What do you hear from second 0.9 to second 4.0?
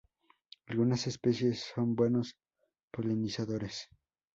especies son buenos polinizadores.